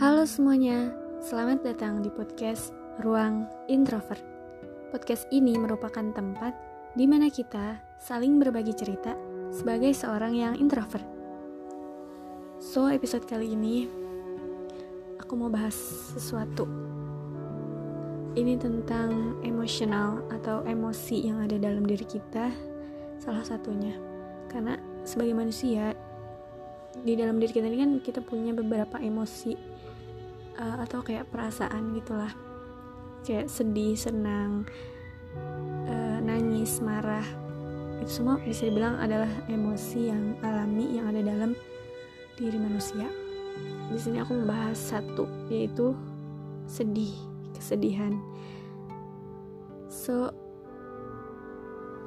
[0.00, 2.72] Halo semuanya, selamat datang di podcast
[3.04, 4.24] Ruang Introvert.
[4.88, 6.56] Podcast ini merupakan tempat
[6.96, 9.12] di mana kita saling berbagi cerita
[9.52, 11.04] sebagai seorang yang introvert.
[12.64, 13.92] So, episode kali ini
[15.20, 15.76] aku mau bahas
[16.16, 16.64] sesuatu.
[18.40, 22.48] Ini tentang emosional atau emosi yang ada dalam diri kita,
[23.20, 24.00] salah satunya.
[24.48, 25.92] Karena sebagai manusia,
[27.04, 29.69] di dalam diri kita ini kan kita punya beberapa emosi
[30.60, 32.30] uh, atau kayak perasaan gitulah.
[33.24, 34.68] Kayak sedih senang
[35.88, 37.24] uh, nangis marah.
[38.00, 41.52] Itu semua bisa dibilang adalah emosi yang alami yang ada dalam
[42.36, 43.08] diri manusia.
[43.90, 45.92] Di sini aku membahas satu yaitu
[46.68, 47.12] sedih
[47.56, 48.16] kesedihan.
[49.90, 50.32] So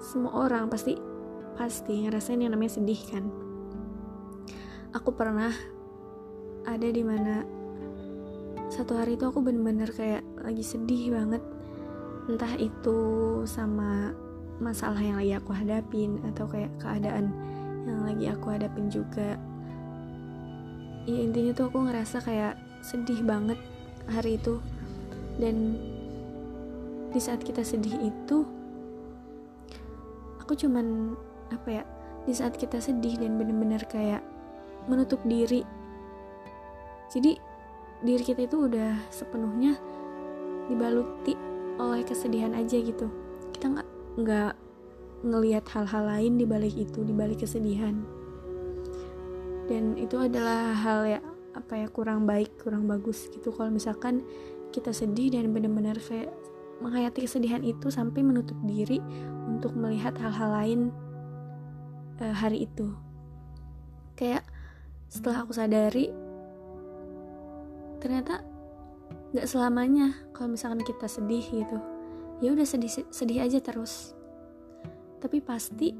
[0.00, 0.96] semua orang pasti
[1.52, 3.24] pasti ngerasain yang namanya sedih kan?
[4.96, 5.52] Aku pernah
[6.64, 7.61] ada di mana
[8.72, 11.44] satu hari itu aku bener-bener kayak lagi sedih banget.
[12.24, 12.96] Entah itu
[13.44, 14.16] sama
[14.64, 17.36] masalah yang lagi aku hadapin atau kayak keadaan
[17.84, 19.36] yang lagi aku hadapin juga.
[21.04, 23.60] Ya intinya tuh aku ngerasa kayak sedih banget
[24.08, 24.56] hari itu.
[25.36, 25.76] Dan
[27.12, 28.48] di saat kita sedih itu
[30.40, 31.12] aku cuman
[31.52, 31.84] apa ya
[32.24, 34.24] di saat kita sedih dan bener-bener kayak
[34.88, 35.60] menutup diri.
[37.12, 37.51] Jadi
[38.02, 39.78] diri kita itu udah sepenuhnya
[40.66, 41.38] dibaluti
[41.78, 43.06] oleh kesedihan aja gitu.
[43.54, 43.88] Kita nggak
[44.22, 44.54] nggak
[45.22, 48.02] ngelihat hal-hal lain di balik itu di balik kesedihan.
[49.70, 51.20] Dan itu adalah hal ya
[51.52, 53.54] apa ya kurang baik kurang bagus gitu.
[53.54, 54.26] Kalau misalkan
[54.74, 56.32] kita sedih dan benar-benar kayak
[56.82, 58.98] menghayati kesedihan itu sampai menutup diri
[59.46, 60.80] untuk melihat hal-hal lain
[62.18, 62.90] uh, hari itu.
[64.18, 64.42] Kayak
[65.06, 66.10] setelah aku sadari
[68.02, 68.42] ternyata
[69.30, 71.78] nggak selamanya kalau misalkan kita sedih gitu.
[72.42, 74.18] Ya udah sedih sedih aja terus.
[75.22, 75.94] Tapi pasti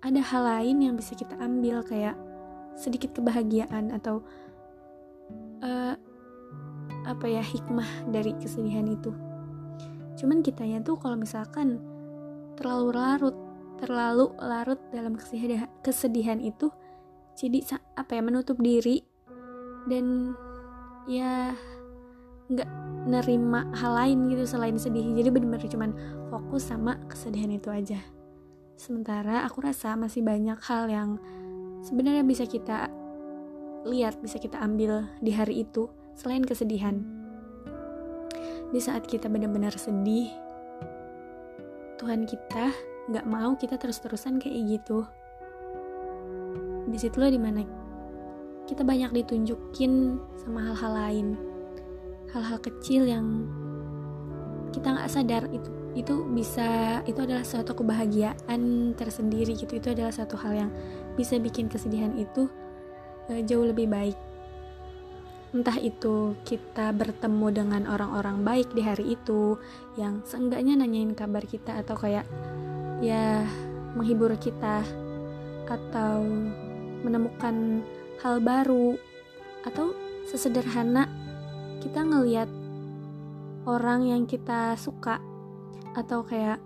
[0.00, 2.16] ada hal lain yang bisa kita ambil kayak
[2.72, 4.24] sedikit kebahagiaan atau
[5.60, 5.94] uh,
[7.04, 9.12] apa ya hikmah dari kesedihan itu.
[10.16, 11.76] Cuman kitanya tuh kalau misalkan
[12.56, 13.36] terlalu larut
[13.76, 16.72] terlalu larut dalam kesedihan, kesedihan itu
[17.36, 19.04] jadi apa ya menutup diri
[19.86, 20.34] dan
[21.06, 21.54] ya
[22.46, 22.70] nggak
[23.06, 25.14] nerima hal lain gitu selain sedih.
[25.14, 25.90] Jadi benar-benar cuman
[26.30, 27.98] fokus sama kesedihan itu aja.
[28.76, 31.16] Sementara aku rasa masih banyak hal yang
[31.86, 32.90] sebenarnya bisa kita
[33.86, 35.86] lihat bisa kita ambil di hari itu
[36.18, 36.98] selain kesedihan.
[38.74, 40.26] Di saat kita benar-benar sedih
[41.96, 42.74] Tuhan kita
[43.08, 45.06] nggak mau kita terus-terusan kayak gitu.
[46.86, 47.85] Di situ loh di mana
[48.66, 51.26] kita banyak ditunjukin sama hal-hal lain.
[52.34, 53.46] Hal-hal kecil yang
[54.74, 59.80] kita nggak sadar itu itu bisa itu adalah suatu kebahagiaan tersendiri gitu.
[59.80, 60.70] Itu adalah satu hal yang
[61.16, 62.50] bisa bikin kesedihan itu
[63.32, 64.18] uh, jauh lebih baik.
[65.56, 69.56] Entah itu kita bertemu dengan orang-orang baik di hari itu
[69.96, 72.28] yang seenggaknya nanyain kabar kita atau kayak
[73.00, 73.46] ya
[73.96, 74.84] menghibur kita
[75.64, 76.20] atau
[77.00, 77.80] menemukan
[78.24, 78.96] hal baru
[79.66, 79.92] atau
[80.26, 81.10] sesederhana
[81.82, 82.48] kita ngeliat
[83.66, 85.18] orang yang kita suka
[85.98, 86.62] atau kayak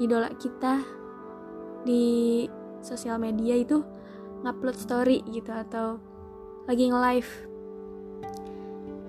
[0.00, 0.80] idola kita
[1.84, 2.44] di
[2.80, 3.82] sosial media itu
[4.42, 5.98] ngupload story gitu atau
[6.70, 7.32] lagi nge-live.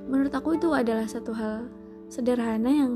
[0.10, 1.70] Menurut aku itu adalah satu hal
[2.10, 2.92] sederhana yang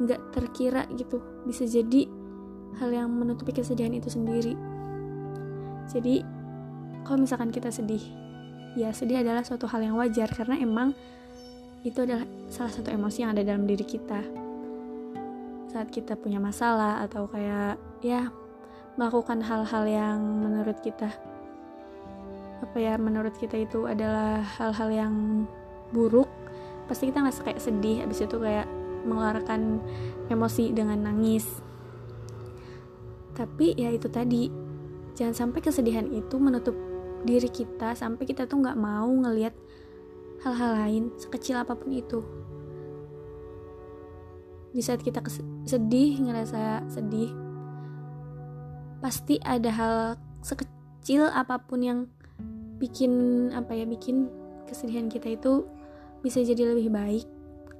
[0.00, 1.20] nggak terkira gitu.
[1.44, 2.08] Bisa jadi
[2.80, 4.75] hal yang menutupi kesedihan itu sendiri
[5.90, 6.26] jadi
[7.06, 8.02] kalau misalkan kita sedih
[8.76, 10.92] ya sedih adalah suatu hal yang wajar karena emang
[11.86, 14.20] itu adalah salah satu emosi yang ada dalam diri kita.
[15.70, 18.26] Saat kita punya masalah atau kayak ya
[18.98, 21.14] melakukan hal-hal yang menurut kita
[22.56, 25.14] apa ya menurut kita itu adalah hal-hal yang
[25.92, 26.26] buruk
[26.90, 28.02] pasti kita nggak kayak sedih.
[28.02, 28.66] Abis itu kayak
[29.06, 29.78] mengeluarkan
[30.26, 31.46] emosi dengan nangis.
[33.36, 34.65] Tapi ya itu tadi
[35.16, 36.76] jangan sampai kesedihan itu menutup
[37.24, 39.56] diri kita sampai kita tuh nggak mau ngelihat
[40.44, 42.20] hal-hal lain sekecil apa pun itu.
[44.76, 45.24] Di saat kita
[45.64, 47.32] sedih ngerasa sedih
[49.00, 49.96] pasti ada hal
[50.44, 51.98] sekecil apa pun yang
[52.76, 54.28] bikin apa ya bikin
[54.68, 55.64] kesedihan kita itu
[56.20, 57.24] bisa jadi lebih baik.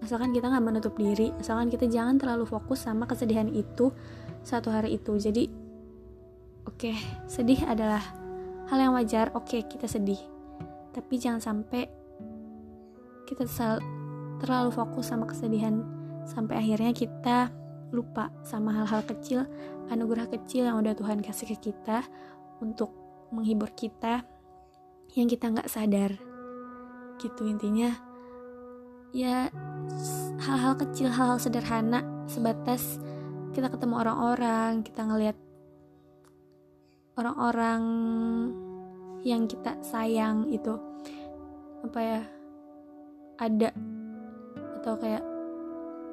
[0.01, 3.93] Asalkan kita nggak menutup diri asalkan kita jangan terlalu fokus sama kesedihan itu
[4.41, 5.13] satu hari itu.
[5.21, 5.66] Jadi
[6.77, 6.93] Oke,
[7.25, 8.05] sedih adalah
[8.69, 9.33] hal yang wajar.
[9.33, 10.21] Oke, kita sedih.
[10.93, 11.85] tapi jangan sampai
[13.29, 13.45] kita
[14.41, 15.85] terlalu fokus sama kesedihan
[16.25, 17.53] sampai akhirnya kita
[17.93, 19.45] lupa sama hal-hal kecil
[19.93, 22.01] anugerah kecil yang udah Tuhan kasih ke kita
[22.65, 22.97] untuk
[23.29, 24.25] menghibur kita
[25.13, 26.17] yang kita nggak sadar
[27.21, 27.93] gitu intinya
[29.13, 29.53] ya
[30.45, 33.01] hal-hal kecil hal-hal sederhana sebatas
[33.53, 35.37] kita ketemu orang-orang kita ngelihat
[37.17, 37.83] orang-orang
[39.25, 40.77] yang kita sayang itu
[41.81, 42.21] apa ya
[43.41, 43.73] ada
[44.81, 45.25] atau kayak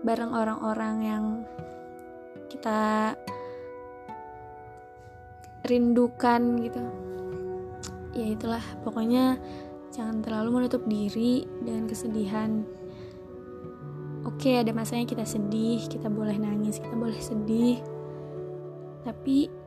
[0.08, 1.24] bareng orang-orang yang
[2.48, 3.12] kita
[5.68, 6.84] rindukan gitu.
[8.16, 9.40] Ya itulah pokoknya
[9.92, 12.64] jangan terlalu menutup diri dengan kesedihan.
[14.24, 17.84] Oke ada masanya kita sedih kita boleh nangis kita boleh sedih.
[19.04, 19.63] Tapi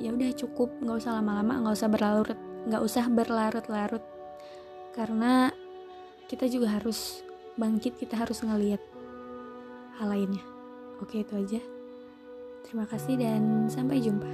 [0.00, 4.04] ya udah cukup nggak usah lama-lama nggak usah berlarut nggak usah berlarut-larut.
[4.92, 5.48] Karena
[6.28, 7.24] kita juga harus
[7.56, 8.82] bangkit kita harus ngelihat
[10.00, 10.44] hal lainnya.
[11.00, 11.60] Oke itu aja.
[12.68, 14.30] Terima kasih dan sampai jumpa